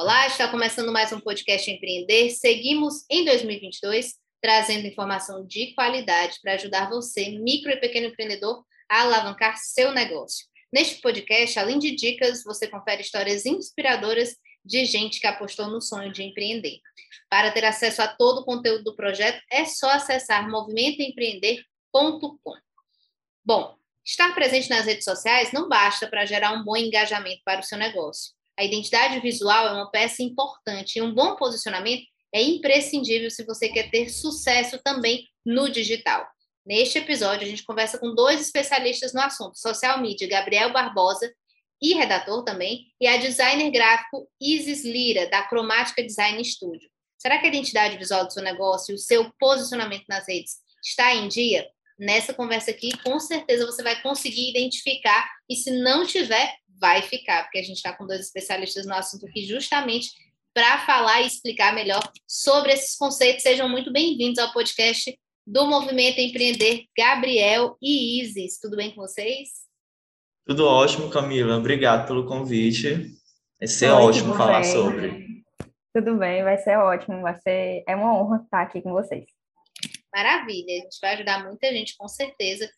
[0.00, 2.30] Olá, está começando mais um podcast Empreender.
[2.30, 9.02] Seguimos em 2022 trazendo informação de qualidade para ajudar você, micro e pequeno empreendedor, a
[9.02, 10.46] alavancar seu negócio.
[10.72, 16.12] Neste podcast, além de dicas, você confere histórias inspiradoras de gente que apostou no sonho
[16.12, 16.78] de empreender.
[17.28, 22.54] Para ter acesso a todo o conteúdo do projeto, é só acessar movimentoempreender.com.
[23.44, 23.74] Bom,
[24.06, 27.76] estar presente nas redes sociais não basta para gerar um bom engajamento para o seu
[27.76, 28.37] negócio.
[28.58, 32.02] A identidade visual é uma peça importante e um bom posicionamento
[32.34, 36.26] é imprescindível se você quer ter sucesso também no digital.
[36.66, 41.32] Neste episódio, a gente conversa com dois especialistas no assunto, social media, Gabriel Barbosa,
[41.80, 46.90] e redator também, e a designer gráfico Isis Lira, da Cromática Design Studio.
[47.16, 51.14] Será que a identidade visual do seu negócio e o seu posicionamento nas redes está
[51.14, 51.64] em dia?
[51.96, 57.42] Nessa conversa aqui, com certeza você vai conseguir identificar, e se não tiver, vai ficar,
[57.44, 60.10] porque a gente está com dois especialistas no assunto aqui justamente
[60.54, 63.42] para falar e explicar melhor sobre esses conceitos.
[63.42, 68.58] Sejam muito bem-vindos ao podcast do Movimento Empreender, Gabriel e Isis.
[68.60, 69.48] Tudo bem com vocês?
[70.46, 71.56] Tudo ótimo, Camila.
[71.56, 73.12] Obrigado pelo convite.
[73.58, 74.72] Vai ser Oi, ótimo falar bem.
[74.72, 75.44] sobre.
[75.94, 77.22] Tudo bem, vai ser ótimo.
[77.22, 79.26] Vai ser é uma honra estar aqui com vocês.
[80.14, 80.74] Maravilha.
[80.74, 82.70] A gente vai ajudar muita gente, com certeza,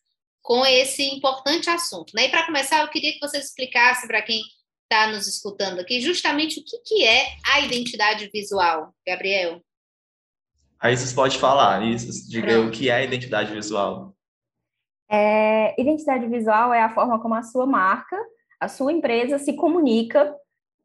[0.42, 2.12] com esse importante assunto.
[2.14, 2.26] Né?
[2.26, 4.42] E para começar, eu queria que vocês explicassem para quem
[4.82, 9.60] está nos escutando aqui justamente o que, que é a identidade visual, Gabriel.
[10.80, 14.14] Aí vocês podem falar, isso, diga o que é a identidade visual.
[15.08, 18.16] É, identidade visual é a forma como a sua marca,
[18.58, 20.34] a sua empresa se comunica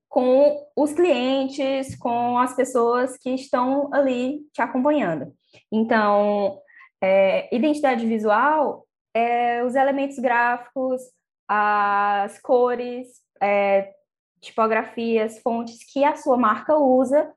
[0.09, 5.33] com os clientes, com as pessoas que estão ali te acompanhando.
[5.71, 6.59] Então,
[7.01, 8.84] é, identidade visual
[9.15, 11.01] é, os elementos gráficos,
[11.47, 13.07] as cores,
[13.41, 13.93] é,
[14.41, 17.33] tipografias, fontes que a sua marca usa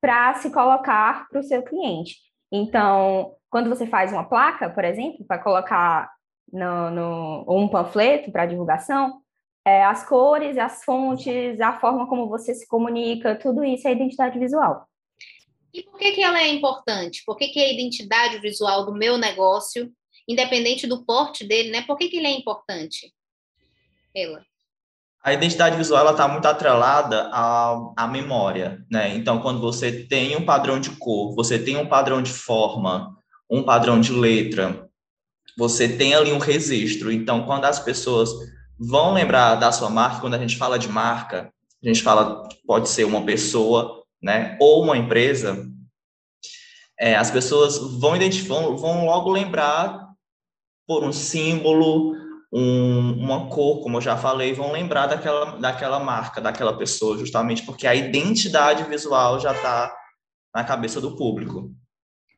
[0.00, 2.16] para se colocar para o seu cliente.
[2.50, 6.10] Então, quando você faz uma placa, por exemplo, para colocar
[6.52, 9.22] no, no, um panfleto para divulgação,
[9.64, 14.36] é, as cores, as fontes, a forma como você se comunica, tudo isso é identidade
[14.36, 14.84] visual.
[15.72, 17.22] E por que, que ela é importante?
[17.24, 19.92] Por que, que a identidade visual do meu negócio
[20.30, 21.82] independente do porte dele, né?
[21.82, 23.12] Por que, que ele é importante?
[24.14, 24.42] Ela.
[25.22, 29.14] A identidade visual está muito atrelada à, à memória, né?
[29.14, 33.14] Então, quando você tem um padrão de cor, você tem um padrão de forma,
[33.50, 34.88] um padrão de letra,
[35.58, 37.12] você tem ali um registro.
[37.12, 38.30] Então, quando as pessoas
[38.78, 41.52] vão lembrar da sua marca, quando a gente fala de marca,
[41.82, 44.56] a gente fala, pode ser uma pessoa, né?
[44.58, 45.66] Ou uma empresa,
[46.98, 50.09] é, as pessoas vão identificar, vão logo lembrar
[50.90, 52.16] por um símbolo,
[52.52, 57.62] um, uma cor, como eu já falei, vão lembrar daquela, daquela marca, daquela pessoa, justamente
[57.62, 59.94] porque a identidade visual já está
[60.52, 61.70] na cabeça do público.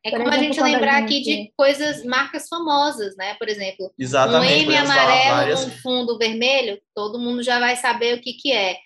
[0.05, 1.05] É como exemplo, a gente lembrar a gente...
[1.05, 3.35] aqui de coisas, marcas famosas, né?
[3.35, 5.63] Por exemplo, Exatamente, um M amarelo várias...
[5.63, 8.77] com fundo vermelho, todo mundo já vai saber o que que é.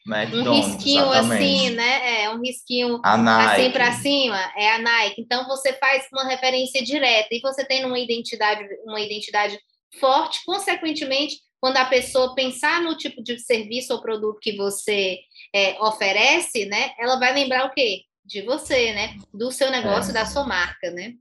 [0.52, 1.44] um risquinho exatamente.
[1.44, 2.24] assim, né?
[2.24, 5.22] É um risquinho assim para cima, é a Nike.
[5.22, 9.60] Então você faz uma referência direta e você tem uma identidade, uma identidade
[10.00, 15.18] forte, consequentemente, quando a pessoa pensar no tipo de serviço ou produto que você
[15.54, 16.92] é, oferece, né?
[17.00, 18.04] Ela vai lembrar o quê?
[18.28, 19.16] De você, né?
[19.34, 20.14] Do seu negócio, é.
[20.14, 21.14] da sua marca, né?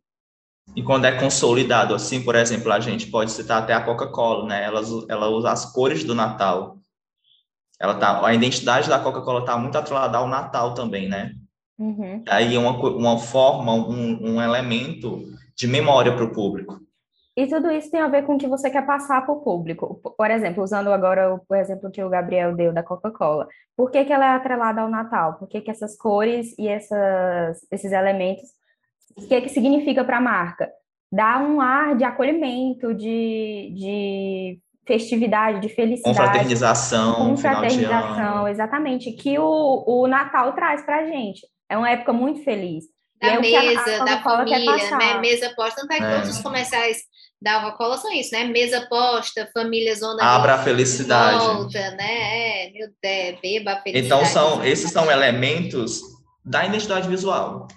[0.75, 4.65] E quando é consolidado, assim, por exemplo, a gente pode citar até a Coca-Cola, né?
[4.65, 6.79] Ela, ela usa as cores do Natal.
[7.79, 11.33] Ela tá, a identidade da Coca-Cola está muito atrelada ao Natal também, né?
[11.79, 12.25] Uhum.
[12.29, 15.23] Aí é uma, uma forma, um, um elemento
[15.55, 16.81] de memória para o público.
[17.37, 20.01] E tudo isso tem a ver com o que você quer passar para o público.
[20.17, 23.47] Por exemplo, usando agora o, exemplo que o Gabriel deu da Coca-Cola.
[23.77, 25.35] Por que, que ela é atrelada ao Natal?
[25.35, 28.45] Por que, que essas cores e essas, esses elementos,
[29.19, 30.71] o que, que significa para a marca?
[31.13, 36.17] Dá um ar de acolhimento, de, de festividade, de felicidade.
[36.17, 37.15] Confraternização.
[37.17, 39.13] Confraternização, exatamente.
[39.13, 41.47] Que o, o Natal traz para a gente.
[41.69, 42.85] É uma época muito feliz.
[43.21, 45.19] Da é mesa, a, a da família, né?
[45.21, 45.83] Mesa posta.
[45.83, 46.15] Tanto é que é.
[46.15, 46.99] todos os comerciais
[47.41, 48.45] da Coca-Cola são isso, né?
[48.45, 51.45] Mesa posta, família zona Abra a felicidade.
[51.45, 52.67] Volta, né?
[52.67, 54.07] É, meu Deus, beba a felicidade.
[54.07, 56.01] Então são esses são elementos
[56.45, 57.69] da identidade visual.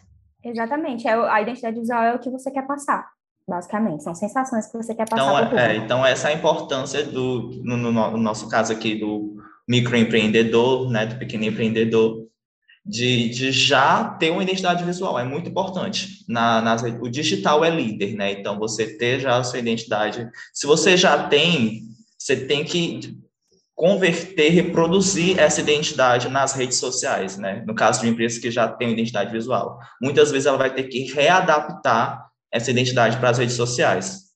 [0.44, 1.08] Exatamente.
[1.08, 3.10] É, a identidade visual é o que você quer passar,
[3.48, 4.04] basicamente.
[4.04, 5.46] São sensações que você quer passar.
[5.46, 9.36] Então, é, então essa é a importância do, no, no, no, nosso caso aqui, do
[9.68, 12.28] microempreendedor, né, do pequeno empreendedor,
[12.86, 15.20] de, de já ter uma identidade visual.
[15.20, 16.26] É muito importante.
[16.28, 18.31] Na, nas, o digital é líder, né?
[18.31, 20.30] Então, você ter já a sua identidade.
[20.54, 21.84] Se você já tem,
[22.18, 23.18] você tem que
[23.76, 27.64] converter, reproduzir essa identidade nas redes sociais, né?
[27.66, 29.80] No caso de empresas que já têm identidade visual.
[30.02, 34.30] Muitas vezes ela vai ter que readaptar essa identidade para as redes sociais.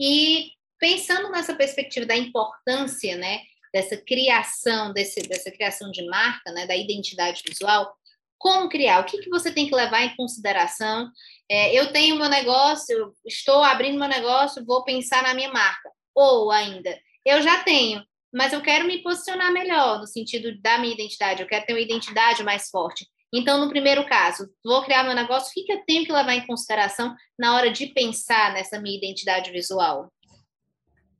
[0.00, 3.38] E pensando nessa perspectiva da importância, né,
[3.72, 7.92] dessa criação, desse, dessa criação de marca, né, da identidade visual,
[8.38, 9.00] como criar?
[9.00, 11.10] O que, que você tem que levar em consideração?
[11.50, 15.90] É, eu tenho meu negócio, estou abrindo meu negócio, vou pensar na minha marca.
[16.14, 20.94] Ou ainda, eu já tenho, mas eu quero me posicionar melhor no sentido da minha
[20.94, 23.06] identidade, eu quero ter uma identidade mais forte.
[23.32, 26.46] Então, no primeiro caso, vou criar meu negócio, o que eu tenho que levar em
[26.46, 30.10] consideração na hora de pensar nessa minha identidade visual?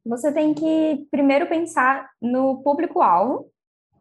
[0.09, 3.51] Você tem que primeiro pensar no público-alvo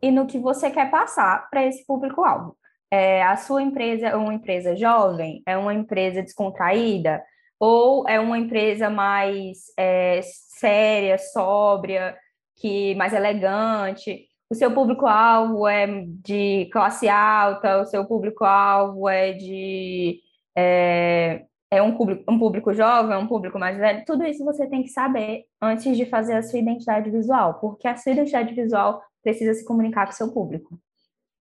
[0.01, 2.57] e no que você quer passar para esse público-alvo.
[2.89, 5.43] É, a sua empresa é uma empresa jovem?
[5.45, 7.21] É uma empresa descontraída?
[7.59, 12.15] Ou é uma empresa mais é, séria, sóbria?
[12.57, 20.19] que mais elegante, o seu público-alvo é de classe alta, o seu público-alvo é de
[20.57, 24.67] é, é um, público, um público jovem, é um público mais velho, tudo isso você
[24.67, 29.01] tem que saber antes de fazer a sua identidade visual, porque a sua identidade visual
[29.21, 30.79] precisa se comunicar com o seu público.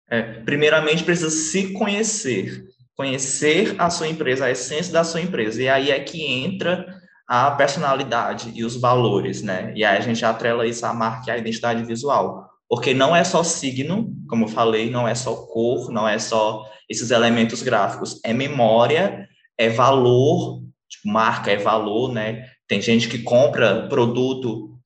[0.09, 5.69] É, primeiramente, precisa se conhecer, conhecer a sua empresa, a essência da sua empresa, e
[5.69, 9.71] aí é que entra a personalidade e os valores, né?
[9.75, 12.49] E aí a gente atrela isso à marca e à identidade visual.
[12.67, 16.65] Porque não é só signo, como eu falei, não é só cor, não é só
[16.89, 19.28] esses elementos gráficos, é memória,
[19.59, 22.49] é valor, tipo, marca é valor, né?
[22.67, 24.79] Tem gente que compra produto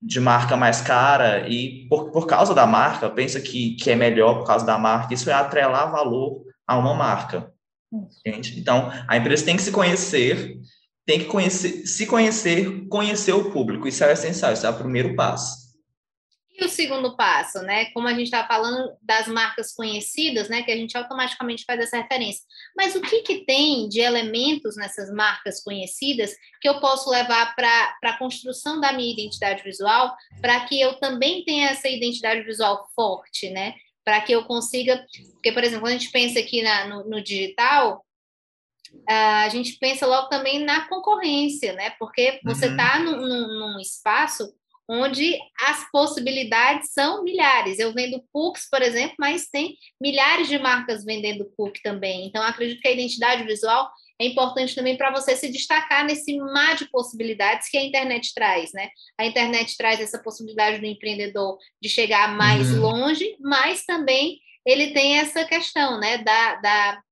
[0.00, 4.38] de marca mais cara e por, por causa da marca, pensa que, que é melhor
[4.38, 7.50] por causa da marca, isso é atrelar valor a uma marca.
[8.24, 8.60] Gente?
[8.60, 10.60] Então, a empresa tem que se conhecer
[11.08, 13.88] tem que conhecer, se conhecer, conhecer o público.
[13.88, 15.67] Isso é essencial, isso é o primeiro passo.
[16.60, 17.84] E o segundo passo, né?
[17.92, 20.64] Como a gente está falando das marcas conhecidas, né?
[20.64, 22.42] Que a gente automaticamente faz essa referência.
[22.76, 27.96] Mas o que, que tem de elementos nessas marcas conhecidas que eu posso levar para
[28.02, 33.48] a construção da minha identidade visual, para que eu também tenha essa identidade visual forte,
[33.50, 33.74] né?
[34.04, 35.06] Para que eu consiga.
[35.34, 38.04] Porque, por exemplo, quando a gente pensa aqui na, no, no digital,
[39.06, 41.90] a gente pensa logo também na concorrência, né?
[42.00, 43.04] Porque você está uhum.
[43.04, 44.52] num, num, num, espaço
[44.88, 47.78] onde as possibilidades são milhares.
[47.78, 52.26] Eu vendo cookies, por exemplo, mas tem milhares de marcas vendendo cookie também.
[52.26, 53.90] Então, acredito que a identidade visual
[54.20, 58.72] é importante também para você se destacar nesse mar de possibilidades que a internet traz,
[58.72, 58.88] né?
[59.18, 62.80] A internet traz essa possibilidade do empreendedor de chegar mais uhum.
[62.80, 67.02] longe, mas também ele tem essa questão, né, da, da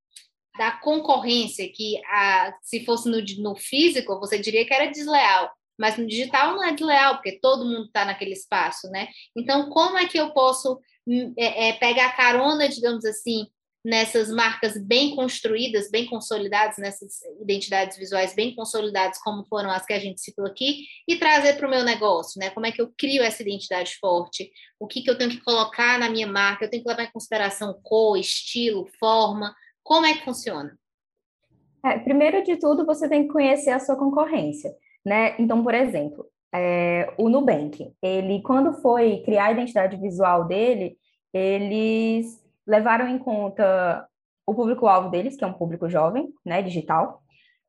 [0.56, 5.96] da concorrência, que a, se fosse no, no físico, você diria que era desleal, mas
[5.96, 9.08] no digital não é desleal, porque todo mundo está naquele espaço, né?
[9.36, 13.46] Então, como é que eu posso hum, é, é, pegar carona, digamos assim,
[13.84, 19.92] nessas marcas bem construídas, bem consolidadas, nessas identidades visuais bem consolidadas, como foram as que
[19.92, 22.50] a gente citou aqui, e trazer para o meu negócio, né?
[22.50, 24.50] Como é que eu crio essa identidade forte?
[24.80, 26.64] O que, que eu tenho que colocar na minha marca?
[26.64, 29.54] Eu tenho que levar em consideração cor, estilo, forma,
[29.86, 30.76] como é que funciona?
[31.84, 34.74] É, primeiro de tudo, você tem que conhecer a sua concorrência,
[35.06, 35.36] né?
[35.38, 40.98] Então, por exemplo, é, o Nubank, ele, quando foi criar a identidade visual dele,
[41.32, 44.04] eles levaram em conta
[44.44, 47.22] o público-alvo deles, que é um público jovem, né, digital.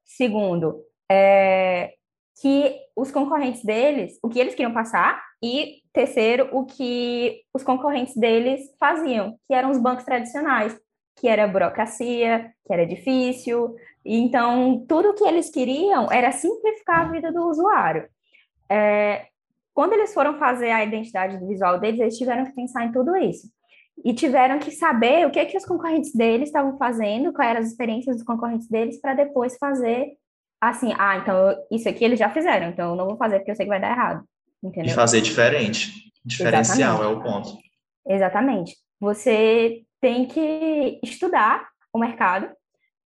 [0.03, 1.93] Segundo, é,
[2.41, 8.15] que os concorrentes deles, o que eles queriam passar, e terceiro, o que os concorrentes
[8.15, 10.75] deles faziam, que eram os bancos tradicionais
[11.17, 13.75] que era burocracia, que era difícil.
[14.05, 18.07] Então, tudo que eles queriam era simplificar a vida do usuário.
[18.69, 19.25] É,
[19.73, 23.49] quando eles foram fazer a identidade visual deles, eles tiveram que pensar em tudo isso.
[24.05, 27.67] E tiveram que saber o que, que os concorrentes deles estavam fazendo, quais eram as
[27.67, 30.13] experiências dos concorrentes deles, para depois fazer
[30.61, 33.55] assim, ah, então isso aqui eles já fizeram, então eu não vou fazer porque eu
[33.55, 34.23] sei que vai dar errado.
[34.63, 34.91] Entendeu?
[34.91, 36.11] E fazer diferente.
[36.25, 37.03] Diferencial Exatamente.
[37.03, 37.57] é o ponto.
[38.07, 38.75] Exatamente.
[38.99, 42.49] Você tem que estudar o mercado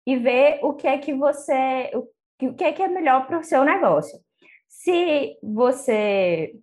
[0.05, 3.43] e ver o que é que você, o que é que é melhor para o
[3.43, 4.17] seu negócio.
[4.67, 6.53] Se você,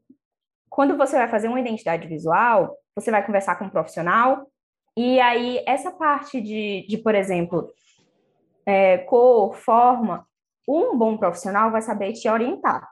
[0.68, 4.46] quando você vai fazer uma identidade visual, você vai conversar com um profissional
[4.96, 7.70] E aí, essa parte de, de por exemplo,
[8.64, 10.26] é, cor, forma,
[10.66, 12.88] um bom profissional vai saber te orientar.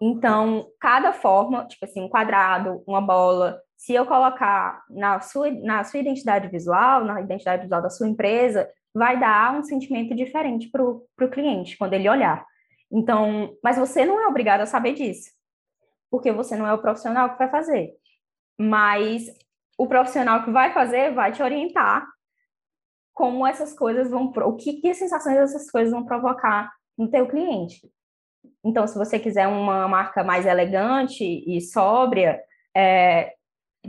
[0.00, 5.84] Então, cada forma, tipo assim, um quadrado, uma bola, se eu colocar na sua, na
[5.84, 10.82] sua identidade visual, na identidade visual da sua empresa, vai dar um sentimento diferente para
[10.82, 12.44] o cliente quando ele olhar.
[12.90, 15.30] Então, mas você não é obrigado a saber disso,
[16.10, 17.92] porque você não é o profissional que vai fazer.
[18.58, 19.26] Mas
[19.76, 22.06] o profissional que vai fazer vai te orientar
[23.12, 27.80] como essas coisas vão, o que, que sensações essas coisas vão provocar no teu cliente.
[28.64, 32.40] Então, se você quiser uma marca mais elegante e sóbria,
[32.74, 33.34] é,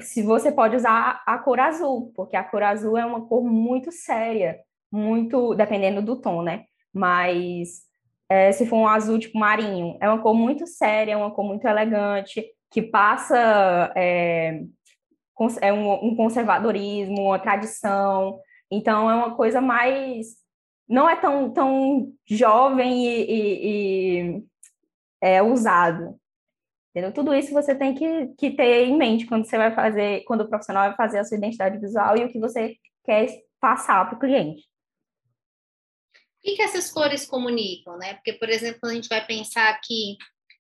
[0.02, 3.92] se você pode usar a cor azul, porque a cor azul é uma cor muito
[3.92, 4.60] séria,
[4.92, 6.66] muito dependendo do tom, né?
[6.94, 7.82] Mas
[8.30, 11.46] é, se for um azul tipo marinho, é uma cor muito séria, é uma cor
[11.46, 14.64] muito elegante, que passa é,
[15.62, 18.40] é um, um conservadorismo, uma tradição.
[18.72, 20.38] Então é uma coisa mais
[20.88, 24.44] não é tão, tão jovem e, e, e
[25.22, 26.18] é, usado.
[26.98, 27.14] Entendeu?
[27.14, 30.50] Tudo isso você tem que, que ter em mente quando você vai fazer, quando o
[30.50, 32.76] profissional vai fazer a sua identidade visual e o que você
[33.06, 33.28] quer
[33.62, 34.64] passar para o cliente.
[36.12, 38.16] O que, que essas cores comunicam, né?
[38.16, 40.18] Porque, por exemplo, a gente vai pensar aqui,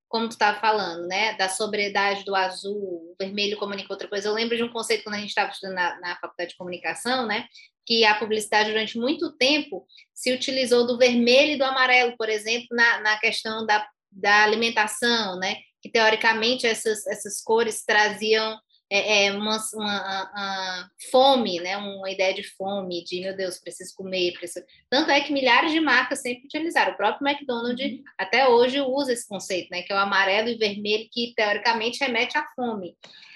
[0.07, 4.27] como tu estava falando, né, da sobriedade do azul, o vermelho comunica outra coisa.
[4.27, 7.25] Eu lembro de um conceito quando a gente estava estudando na, na faculdade de comunicação,
[7.25, 7.47] né,
[7.83, 12.67] que a publicidade durante muito tempo se utilizou do vermelho e do amarelo, por exemplo,
[12.69, 15.55] na, na questão da, da alimentação, né,
[15.87, 21.75] que teoricamente essas, essas cores traziam é, é uma, uma, uma, fome, né?
[21.77, 24.65] Uma ideia de fome, de meu Deus, preciso comer, preciso.
[24.89, 26.93] Tanto é que milhares de marcas sempre utilizaram.
[26.93, 28.03] O próprio McDonald's uhum.
[28.17, 29.81] até hoje usa esse conceito, né?
[29.81, 32.95] Que é o amarelo e vermelho, que teoricamente remete à fome,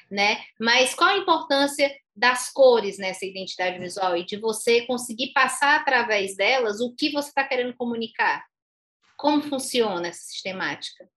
[0.09, 0.41] né?
[0.59, 6.35] Mas qual a importância das cores nessa identidade visual e de você conseguir passar através
[6.35, 8.45] delas o que você está querendo comunicar?
[9.17, 11.09] Como funciona essa sistemática?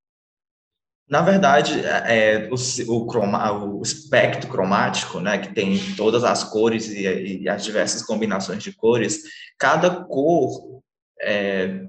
[1.08, 6.88] Na verdade, é, o, o, croma, o, espectro cromático, né, que tem todas as cores
[6.88, 9.23] e, e as diversas combinações de cores,
[9.58, 10.80] cada cor
[11.20, 11.84] é,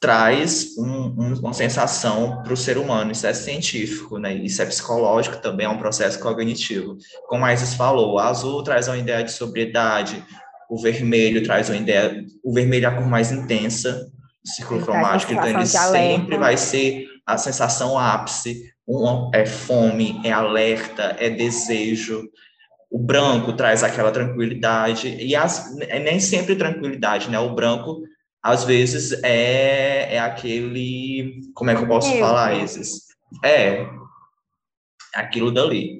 [0.00, 3.12] traz um, um, uma sensação para o ser humano.
[3.12, 4.34] Isso é científico, né?
[4.34, 6.96] Isso é psicológico também, é um processo cognitivo.
[7.26, 10.24] Como a Isis falou, o azul traz uma ideia de sobriedade,
[10.70, 14.06] o vermelho traz uma ideia, o vermelho é a cor mais intensa,
[14.44, 20.32] o círculo cromático, então ele sempre vai ser a sensação ápice, um, é fome, é
[20.32, 22.26] alerta, é desejo.
[22.90, 27.38] O branco traz aquela tranquilidade, e as, é nem sempre tranquilidade, né?
[27.38, 28.02] O branco,
[28.42, 31.42] às vezes, é, é aquele.
[31.54, 32.18] Como é que eu posso eu.
[32.18, 33.02] falar esses?
[33.44, 33.86] É,
[35.14, 35.98] aquilo dali.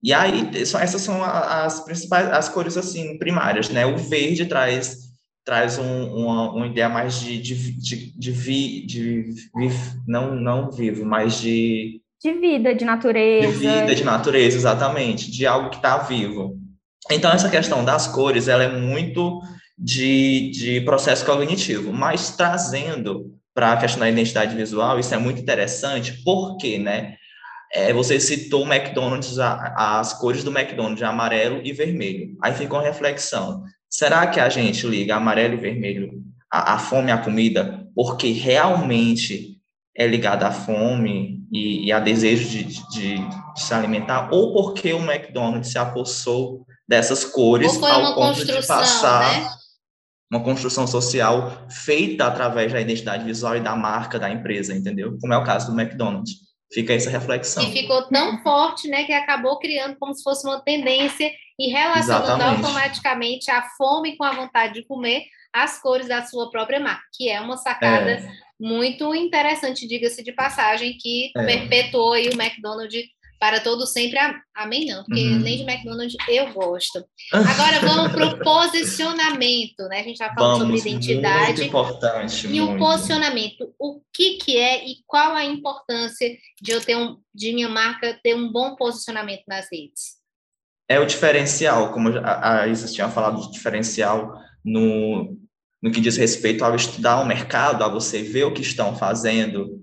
[0.00, 3.84] E aí, essas são as principais, as cores, assim, primárias, né?
[3.84, 5.09] O verde traz
[5.50, 9.22] traz um, uma, uma ideia mais de, de, de, de, vi, de
[9.56, 9.68] vi,
[10.06, 12.00] não, não vivo, mas de...
[12.22, 13.48] De vida, de natureza.
[13.48, 16.56] De vida, de natureza, exatamente, de algo que está vivo.
[17.10, 19.40] Então, essa questão das cores, ela é muito
[19.76, 25.40] de, de processo cognitivo, mas trazendo para a questão da identidade visual, isso é muito
[25.40, 27.16] interessante, porque, né,
[27.72, 32.36] é, você citou o McDonald's, a, as cores do McDonald's, amarelo e vermelho.
[32.40, 33.64] Aí fica uma reflexão.
[33.90, 39.58] Será que a gente liga amarelo e vermelho a, a fome à comida porque realmente
[39.96, 44.92] é ligada à fome e, e a desejo de, de, de, se alimentar ou porque
[44.92, 49.50] o McDonald's se apossou dessas cores ao ponto de passar né?
[50.30, 55.18] uma construção social feita através da identidade visual e da marca da empresa, entendeu?
[55.20, 56.49] Como é o caso do McDonald's.
[56.72, 57.62] Fica essa reflexão.
[57.64, 62.26] E ficou tão forte, né, que acabou criando como se fosse uma tendência e relacionando
[62.26, 62.64] Exatamente.
[62.64, 67.28] automaticamente a fome com a vontade de comer as cores da sua própria marca, que
[67.28, 68.32] é uma sacada é.
[68.58, 71.44] muito interessante, diga-se de passagem, que é.
[71.44, 73.04] perpetuou aí o McDonald's
[73.40, 74.18] para todo sempre.
[74.54, 75.40] Amém, não, porque uhum.
[75.40, 77.04] nem de McDonald's eu gosto.
[77.32, 80.00] Agora vamos para o posicionamento, né?
[80.00, 81.46] A gente falando vamos, sobre identidade.
[81.46, 82.46] Muito importante.
[82.46, 82.74] E muito.
[82.74, 87.52] o posicionamento, o que, que é e qual a importância de eu ter um, de
[87.52, 90.20] minha marca ter um bom posicionamento nas redes?
[90.90, 95.38] é o diferencial, como a Isis tinha falado de diferencial no,
[95.80, 99.79] no que diz respeito ao estudar o mercado, a você ver o que estão fazendo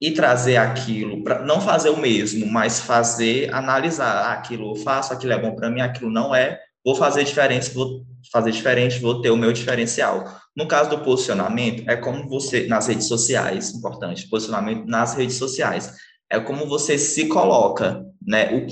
[0.00, 5.12] e trazer aquilo, para não fazer o mesmo, mas fazer, analisar ah, aquilo eu faço,
[5.12, 8.02] aquilo é bom para mim, aquilo não é, vou fazer diferente, vou
[8.32, 10.24] fazer diferente, vou ter o meu diferencial.
[10.56, 15.92] No caso do posicionamento, é como você, nas redes sociais, importante, posicionamento nas redes sociais,
[16.30, 18.54] é como você se coloca, né?
[18.54, 18.66] O,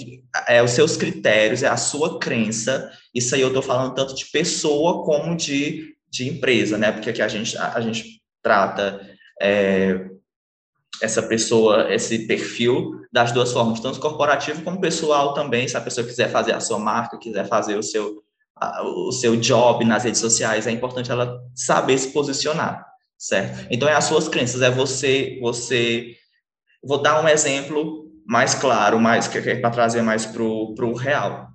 [0.46, 4.26] é os seus critérios, é a sua crença Isso aí eu estou falando tanto de
[4.26, 6.92] pessoa como de, de empresa, né?
[6.92, 9.00] Porque aqui a gente, a, a gente trata
[9.40, 10.08] é,
[11.00, 16.06] essa pessoa, esse perfil das duas formas, tanto corporativo como pessoal também, se a pessoa
[16.06, 18.22] quiser fazer a sua marca, quiser fazer o seu,
[18.82, 22.84] o seu job nas redes sociais, é importante ela saber se posicionar,
[23.16, 23.66] certo?
[23.70, 26.16] Então, é as suas crenças, é você, você,
[26.82, 31.48] vou dar um exemplo mais claro, mais que é para trazer mais para o real.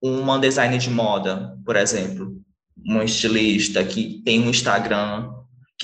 [0.00, 2.34] Uma designer de moda, por exemplo,
[2.88, 5.30] um estilista que tem um Instagram,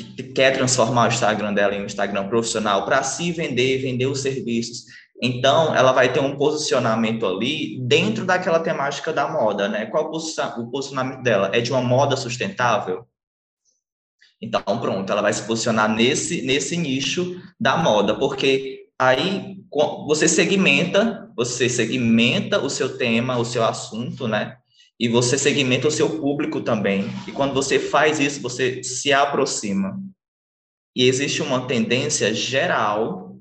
[0.05, 4.21] que quer transformar o Instagram dela em um Instagram profissional para se vender, vender os
[4.21, 4.85] serviços.
[5.21, 9.87] Então, ela vai ter um posicionamento ali dentro daquela temática da moda, né?
[9.87, 11.51] Qual o posicionamento dela?
[11.53, 13.05] É de uma moda sustentável?
[14.41, 19.57] Então, pronto, ela vai se posicionar nesse, nesse nicho da moda, porque aí
[20.07, 24.57] você segmenta, você segmenta o seu tema, o seu assunto, né?
[24.99, 27.05] E você segmenta o seu público também.
[27.27, 29.99] E quando você faz isso, você se aproxima.
[30.95, 33.37] E existe uma tendência geral,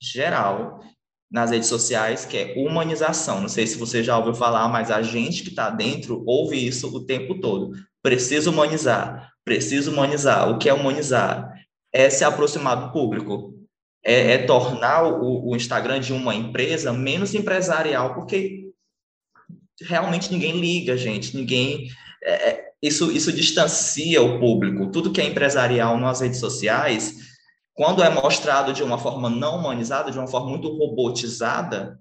[0.00, 0.84] geral,
[1.30, 3.40] nas redes sociais, que é humanização.
[3.40, 6.94] Não sei se você já ouviu falar, mas a gente que está dentro ouve isso
[6.94, 7.72] o tempo todo.
[8.02, 10.50] Preciso humanizar, preciso humanizar.
[10.50, 11.52] O que é humanizar?
[11.92, 13.54] É se aproximar do público,
[14.04, 18.67] é, é tornar o, o, Instagram de uma empresa menos empresarial, porque
[19.82, 21.88] realmente ninguém liga, gente, ninguém.
[22.22, 24.90] É, é isso, isso distancia o público.
[24.90, 27.28] Tudo que é empresarial nas redes sociais
[27.78, 31.96] quando é mostrado de uma forma não humanizada, de uma forma muito robotizada,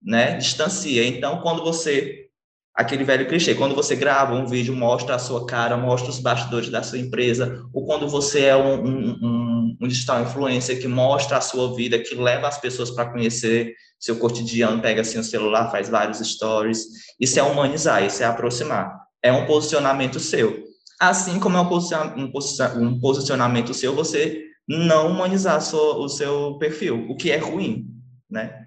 [0.00, 1.04] né, distancia.
[1.04, 2.28] Então, quando você
[2.72, 6.68] aquele velho clichê, quando você grava um vídeo, mostra a sua cara, mostra os bastidores
[6.68, 11.38] da sua empresa, ou quando você é um, um, um, um digital influencer que mostra
[11.38, 15.70] a sua vida, que leva as pessoas para conhecer seu cotidiano, pega assim o celular,
[15.70, 16.86] faz vários stories,
[17.20, 20.64] isso é humanizar, isso é aproximar, é um posicionamento seu.
[21.00, 27.30] Assim como é um posicionamento seu, você não humanizar sua, o seu perfil, o que
[27.30, 27.86] é ruim,
[28.30, 28.66] né?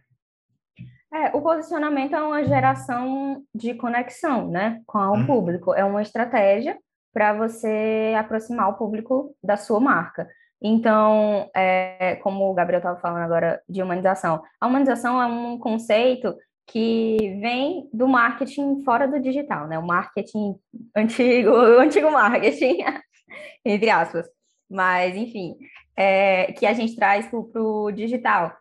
[1.11, 5.25] É, o posicionamento é uma geração de conexão, né, com o hum.
[5.25, 5.73] público.
[5.73, 6.77] É uma estratégia
[7.11, 10.29] para você aproximar o público da sua marca.
[10.61, 16.35] Então, é, como o Gabriel estava falando agora de humanização, a humanização é um conceito
[16.67, 19.79] que vem do marketing fora do digital, né?
[19.79, 20.55] O marketing
[20.95, 22.77] antigo, o antigo marketing,
[23.65, 24.27] entre aspas.
[24.69, 25.55] Mas, enfim,
[25.95, 28.55] é, que a gente traz para o digital.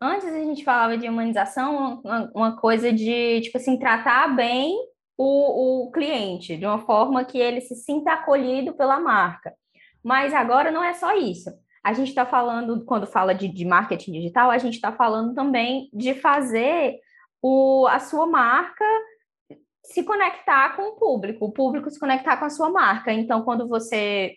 [0.00, 4.74] Antes a gente falava de humanização, uma, uma, coisa de, tipo assim, tratar bem
[5.16, 9.54] o, o cliente, de uma forma que ele se sinta acolhido pela marca.
[10.04, 11.50] Mas agora não é só isso.
[11.82, 15.88] A gente está falando, quando fala de, de marketing digital, a gente está falando também
[15.92, 16.98] de fazer
[17.42, 18.84] o, a sua marca
[19.84, 23.12] se conectar com o público, o público se conectar com a sua marca.
[23.12, 24.34] Então, quando você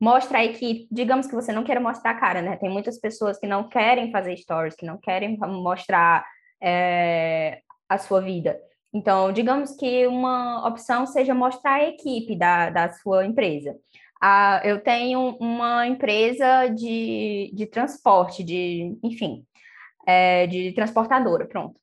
[0.00, 2.56] mostra aí que, digamos que você não queira mostrar a cara, né?
[2.56, 6.24] Tem muitas pessoas que não querem fazer stories, que não querem mostrar
[6.60, 8.58] é, a sua vida.
[8.92, 13.76] Então, digamos que uma opção seja mostrar a equipe da, da sua empresa.
[14.64, 19.44] Eu tenho uma empresa de, de transporte, de, enfim,
[20.06, 21.78] é, de transportadora, pronto.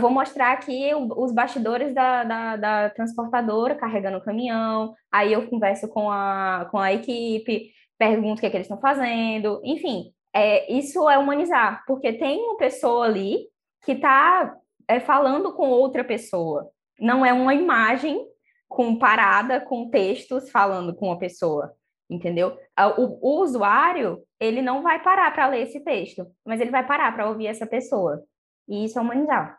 [0.00, 5.86] Vou mostrar aqui os bastidores da, da, da, transportadora carregando o caminhão, aí eu converso
[5.86, 10.72] com a, com a equipe, pergunto o que, é que eles estão fazendo, enfim, é,
[10.72, 13.48] isso é humanizar, porque tem uma pessoa ali
[13.84, 14.56] que está
[14.88, 18.26] é, falando com outra pessoa, não é uma imagem
[18.70, 21.74] com parada, com textos falando com uma pessoa,
[22.08, 22.56] entendeu?
[22.96, 27.12] O, o usuário, ele não vai parar para ler esse texto, mas ele vai parar
[27.12, 28.22] para ouvir essa pessoa.
[28.68, 29.58] E isso é humanizar.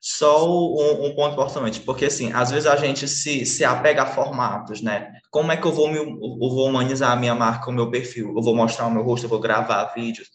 [0.00, 4.06] Só um, um, ponto importante, porque assim, às vezes a gente se, se apega a
[4.06, 5.12] formatos, né?
[5.30, 8.34] Como é que eu vou, me, eu vou humanizar a minha marca, o meu perfil?
[8.34, 10.30] Eu vou mostrar o meu rosto, eu vou gravar vídeos.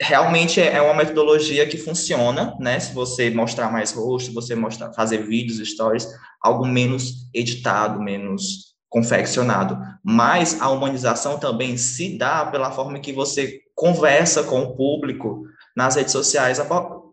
[0.00, 2.78] Realmente é uma metodologia que funciona, né?
[2.78, 6.08] Se você mostrar mais rosto, você mostrar, fazer vídeos, stories,
[6.40, 9.76] algo menos editado, menos confeccionado.
[10.04, 15.44] Mas a humanização também se dá pela forma que você conversa com o público
[15.76, 16.60] nas redes sociais,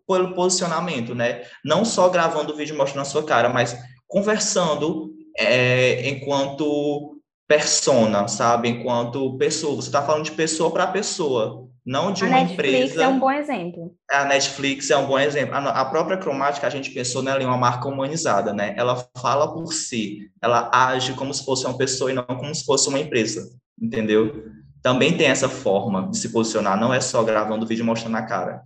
[0.08, 1.42] pelo posicionamento, né?
[1.64, 3.76] Não só gravando o vídeo mostrando a sua cara, mas
[4.08, 8.70] conversando é, enquanto persona, sabe?
[8.70, 9.76] Enquanto pessoa.
[9.76, 12.80] Você está falando de pessoa para pessoa, não de a uma Netflix empresa.
[12.80, 13.96] Netflix é um bom exemplo.
[14.10, 15.56] A Netflix é um bom exemplo.
[15.56, 18.74] A, própria cromática, a gente pensou nela em uma marca humanizada, né?
[18.78, 22.66] Ela fala por si, ela age como se fosse uma pessoa e não como se
[22.66, 24.56] fosse uma empresa, entendeu?
[24.86, 28.62] também tem essa forma de se posicionar, não é só gravando vídeo mostrando a cara.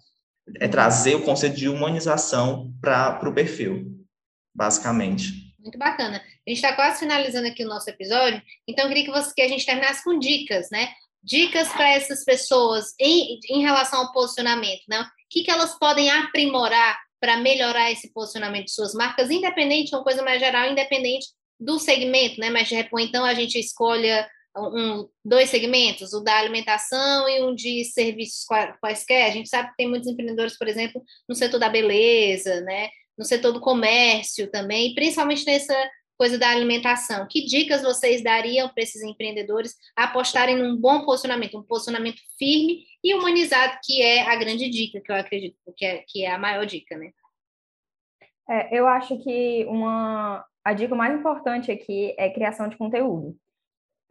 [0.59, 4.05] é trazer o conceito de humanização para o perfil,
[4.53, 5.55] basicamente.
[5.57, 6.17] Muito bacana.
[6.17, 9.41] A gente está quase finalizando aqui o nosso episódio, então eu queria que, você, que
[9.41, 10.89] a gente terminasse com dicas, né?
[11.23, 15.01] Dicas para essas pessoas em, em relação ao posicionamento, né?
[15.01, 20.03] O que, que elas podem aprimorar para melhorar esse posicionamento de suas marcas, independente, uma
[20.03, 21.27] coisa mais geral, independente
[21.59, 22.49] do segmento, né?
[22.49, 24.27] Mas de repente, então, a gente escolha
[24.57, 28.45] um, dois segmentos, o da alimentação e um de serviços
[28.79, 29.29] quaisquer.
[29.29, 32.89] A gente sabe que tem muitos empreendedores, por exemplo, no setor da beleza, né?
[33.19, 35.75] no setor do comércio também, principalmente nessa
[36.19, 37.25] coisa da alimentação.
[37.29, 43.15] Que dicas vocês dariam para esses empreendedores apostarem num bom posicionamento, um posicionamento firme e
[43.15, 46.65] humanizado, que é a grande dica, que eu acredito que é, que é a maior
[46.65, 47.11] dica, né?
[48.49, 53.37] É, eu acho que uma, a dica mais importante aqui é criação de conteúdo.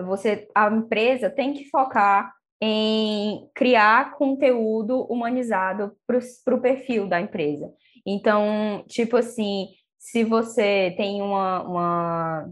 [0.00, 7.70] Você, a empresa tem que focar em criar conteúdo humanizado para o perfil da empresa.
[8.06, 12.50] Então, tipo assim, se você tem uma, uma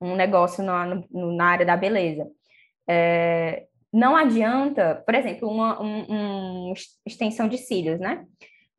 [0.00, 2.26] um negócio na, no, na área da beleza,
[2.88, 6.72] é, não adianta, por exemplo, uma um,
[7.06, 8.26] extensão de cílios, né?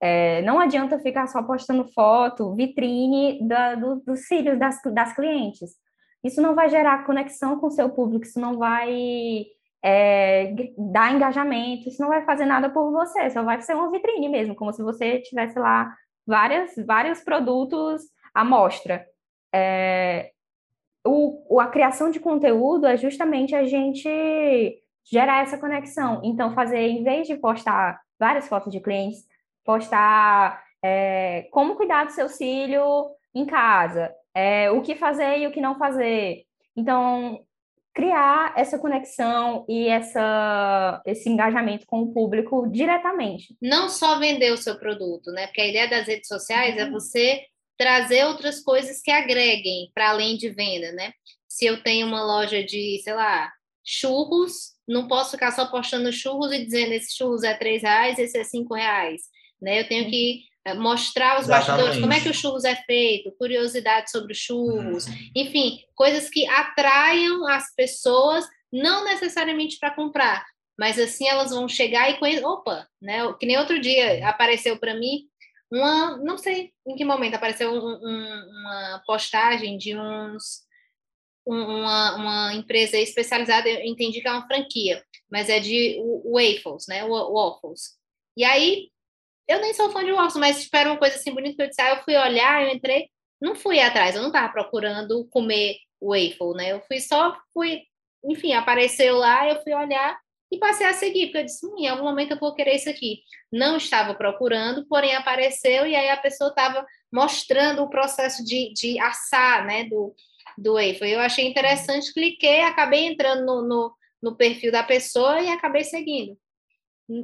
[0.01, 5.71] É, não adianta ficar só postando foto, vitrine da, do, dos cílios das, das clientes.
[6.23, 9.45] Isso não vai gerar conexão com o seu público, isso não vai
[9.83, 14.29] é, dar engajamento, isso não vai fazer nada por você, só vai ser uma vitrine
[14.29, 15.93] mesmo, como se você tivesse lá
[16.29, 19.03] várias, vários produtos à mostra.
[19.53, 20.31] É,
[21.03, 24.77] o, a criação de conteúdo é justamente a gente
[25.11, 26.21] gerar essa conexão.
[26.23, 29.25] Então, fazer, em vez de postar várias fotos de clientes,
[29.65, 35.51] postar é, como cuidar do seu cílio em casa, é, o que fazer e o
[35.51, 36.43] que não fazer.
[36.75, 37.43] Então,
[37.99, 43.53] criar essa conexão e essa, esse engajamento com o público diretamente.
[43.61, 45.47] Não só vender o seu produto, né?
[45.47, 46.91] Porque a ideia das redes sociais é uhum.
[46.91, 47.41] você
[47.77, 51.11] trazer outras coisas que agreguem para além de venda, né?
[51.45, 53.51] Se eu tenho uma loja de, sei lá,
[53.83, 58.37] churros, não posso ficar só postando churros e dizendo esse churros é três reais, esse
[58.37, 59.23] é cinco reais,
[59.61, 59.81] né?
[59.81, 60.09] Eu tenho uhum.
[60.09, 60.43] que
[60.75, 61.67] mostrar os Exatamente.
[61.67, 65.13] bastidores, como é que o churros é feito, curiosidade sobre o churros, uhum.
[65.35, 70.45] enfim, coisas que atraiam as pessoas, não necessariamente para comprar,
[70.77, 73.19] mas assim elas vão chegar e conhecer, opa, né?
[73.39, 75.27] Que nem outro dia apareceu para mim
[75.71, 80.67] uma, não sei em que momento apareceu um, um, uma postagem de uns
[81.45, 87.03] uma, uma empresa especializada, eu entendi que é uma franquia, mas é de waffles, né?
[87.05, 87.97] Waffles.
[88.37, 88.89] E aí
[89.49, 91.67] eu nem sou fã de waffles, mas tipo, era uma coisa assim bonita que eu
[91.67, 93.09] disse, ah, eu fui olhar, eu entrei,
[93.41, 96.71] não fui atrás, eu não estava procurando comer waffle, né?
[96.71, 97.81] Eu fui só, fui,
[98.23, 100.19] enfim, apareceu lá, eu fui olhar
[100.51, 102.89] e passei a seguir, porque eu disse, hum, em algum momento eu vou querer isso
[102.89, 103.23] aqui.
[103.51, 108.99] Não estava procurando, porém apareceu e aí a pessoa estava mostrando o processo de, de
[108.99, 110.13] assar, né, do,
[110.55, 111.11] do waffle.
[111.11, 116.37] Eu achei interessante, cliquei, acabei entrando no, no, no perfil da pessoa e acabei seguindo.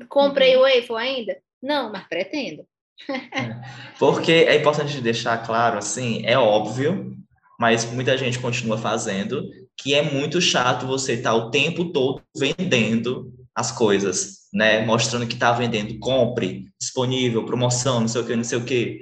[0.09, 0.63] Comprei uhum.
[0.63, 1.44] o waffle ainda?
[1.65, 2.63] Não, mas pretendo.
[3.09, 3.59] É.
[3.97, 7.17] Porque é importante deixar claro, assim, é óbvio,
[7.59, 12.21] mas muita gente continua fazendo, que é muito chato você estar tá o tempo todo
[12.37, 14.85] vendendo as coisas, né?
[14.85, 18.99] Mostrando que está vendendo, compre, disponível, promoção, não sei o que, não sei o que.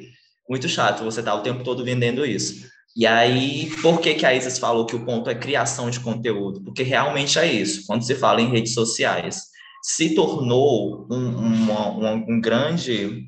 [0.49, 2.65] Muito chato você estar tá o tempo todo vendendo isso.
[2.95, 6.63] E aí, por que, que a Isis falou que o ponto é criação de conteúdo?
[6.63, 7.85] Porque realmente é isso.
[7.85, 9.52] Quando se fala em redes sociais,
[9.83, 13.27] se tornou um, um grande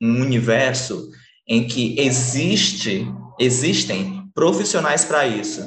[0.00, 1.10] um universo
[1.46, 3.06] em que existe,
[3.38, 5.62] existem profissionais para isso,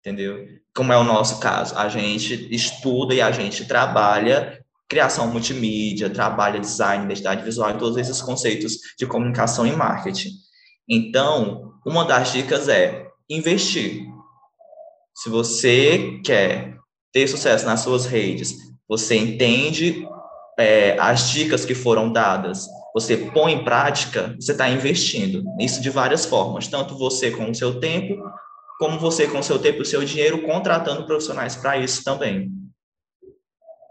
[0.00, 0.46] entendeu?
[0.74, 4.58] Como é o nosso caso, a gente estuda e a gente trabalha
[4.88, 10.30] criação multimídia, trabalha design, identidade visual todos esses conceitos de comunicação e marketing.
[10.88, 14.04] Então, uma das dicas é investir.
[15.14, 16.76] Se você quer
[17.12, 20.04] ter sucesso nas suas redes, você entende
[20.58, 25.88] é, as dicas que foram dadas, você põe em prática, você está investindo nisso de
[25.88, 28.20] várias formas, tanto você com o seu tempo,
[28.80, 32.50] como você com o seu tempo e o seu dinheiro, contratando profissionais para isso também.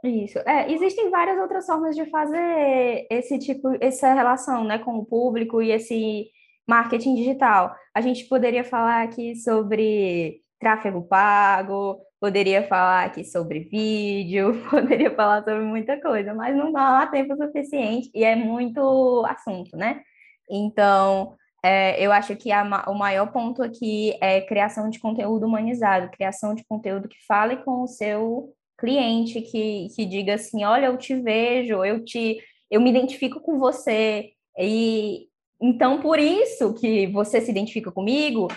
[0.03, 0.37] Isso.
[0.39, 5.61] É, existem várias outras formas de fazer esse tipo, essa relação né, com o público
[5.61, 6.27] e esse
[6.67, 7.73] marketing digital.
[7.95, 15.43] A gente poderia falar aqui sobre tráfego pago, poderia falar aqui sobre vídeo, poderia falar
[15.43, 20.01] sobre muita coisa, mas não dá tempo suficiente e é muito assunto, né?
[20.49, 26.11] Então, é, eu acho que a, o maior ponto aqui é criação de conteúdo humanizado,
[26.11, 30.97] criação de conteúdo que fale com o seu cliente, que, que diga assim, olha, eu
[30.97, 32.39] te vejo, eu te
[32.71, 35.27] eu me identifico com você e
[35.61, 38.47] então por isso que você se identifica comigo,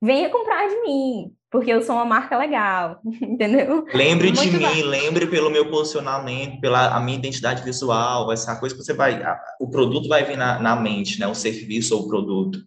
[0.00, 3.84] venha comprar de mim, porque eu sou uma marca legal, entendeu?
[3.92, 4.88] Lembre Muito de mim, bom.
[4.88, 9.40] lembre pelo meu posicionamento, pela a minha identidade visual, essa coisa que você vai, a,
[9.60, 11.26] o produto vai vir na, na mente, né?
[11.26, 12.60] O serviço ou o produto.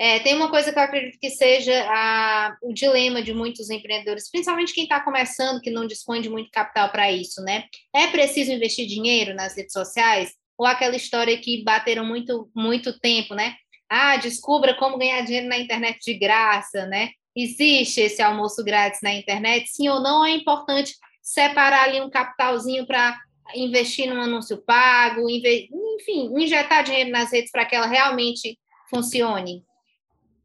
[0.00, 4.30] É, tem uma coisa que eu acredito que seja a, o dilema de muitos empreendedores,
[4.30, 7.64] principalmente quem está começando, que não dispõe de muito capital para isso, né?
[7.94, 10.34] É preciso investir dinheiro nas redes sociais?
[10.56, 13.56] Ou aquela história que bateram muito, muito tempo, né?
[13.90, 17.10] Ah, descubra como ganhar dinheiro na internet de graça, né?
[17.40, 19.68] Existe esse almoço grátis na internet?
[19.68, 20.24] Sim ou não?
[20.24, 23.16] É importante separar ali um capitalzinho para
[23.54, 28.58] investir num anúncio pago, enfim, injetar dinheiro nas redes para que ela realmente
[28.90, 29.62] funcione?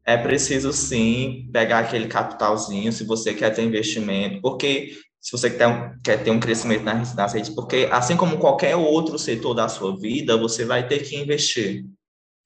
[0.04, 5.96] é preciso sim pegar aquele capitalzinho se você quer ter investimento, porque se você quer,
[6.04, 9.98] quer ter um crescimento nas, nas redes, porque assim como qualquer outro setor da sua
[9.98, 11.86] vida, você vai ter que investir.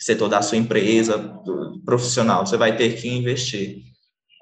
[0.01, 3.83] Setor da sua empresa, do, profissional, você vai ter que investir.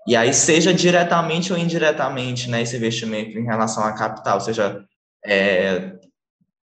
[0.07, 4.85] E aí, seja diretamente ou indiretamente, né, esse investimento em relação a capital, seja
[5.25, 5.95] é,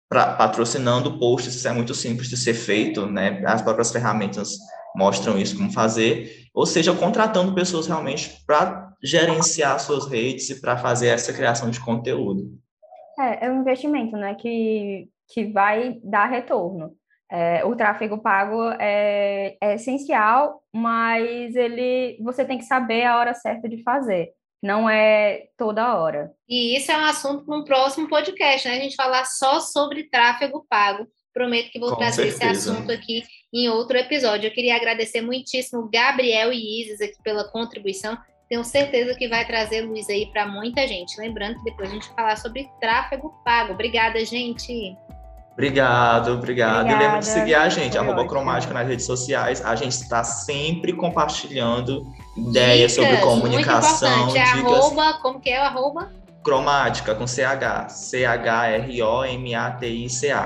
[0.09, 4.57] pra, patrocinando posts, isso é muito simples de ser feito, né, as próprias ferramentas
[4.95, 10.75] mostram isso como fazer, ou seja, contratando pessoas realmente para gerenciar suas redes e para
[10.75, 12.57] fazer essa criação de conteúdo.
[13.19, 16.96] É, é um investimento, né, que, que vai dar retorno.
[17.29, 23.33] É, o tráfego pago é, é, essencial, mas ele você tem que saber a hora
[23.33, 24.31] certa de fazer.
[24.63, 26.31] Não é toda hora.
[26.47, 28.75] E isso é um assunto para um próximo podcast, né?
[28.75, 31.07] A gente falar só sobre tráfego pago.
[31.33, 32.51] Prometo que vou Com trazer certeza.
[32.51, 34.47] esse assunto aqui em outro episódio.
[34.47, 38.17] Eu queria agradecer muitíssimo Gabriel e Isis aqui pela contribuição.
[38.49, 41.19] Tenho certeza que vai trazer luz aí para muita gente.
[41.19, 43.73] Lembrando que depois a gente vai falar sobre tráfego pago.
[43.73, 44.95] Obrigada, gente.
[45.57, 46.81] Obrigado, obrigado.
[46.81, 47.03] Obrigada.
[47.03, 49.65] E lembra de seguir a gente, arroba cromática nas redes sociais.
[49.65, 52.05] A gente está sempre compartilhando
[52.37, 54.25] ideias dicas, sobre comunicação.
[54.25, 54.55] Muito importante.
[54.55, 54.71] Dicas.
[54.75, 56.11] Arroba, como que é o arroba?
[56.43, 57.89] Cromática com CH.
[57.89, 58.99] C-H-R-O-M-A-T-I-C-A.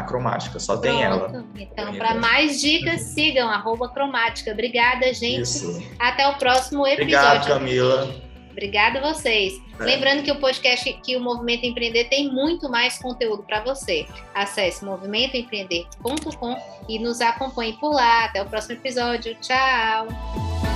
[0.04, 0.84] Cromática, só Pronto.
[0.84, 1.44] tem ela.
[1.56, 4.54] Então, para mais dicas, sigam arroba cromática.
[4.54, 5.42] Obrigada, gente.
[5.42, 5.84] Isso.
[6.00, 7.18] Até o próximo episódio.
[7.18, 8.31] Obrigado, Camila.
[8.62, 9.60] Obrigada a vocês.
[9.80, 9.84] É.
[9.84, 14.06] Lembrando que o podcast, que o Movimento Empreender tem muito mais conteúdo para você.
[14.36, 16.56] Acesse movimentoempreender.com
[16.88, 18.26] e nos acompanhe por lá.
[18.26, 19.36] Até o próximo episódio.
[19.42, 20.71] Tchau!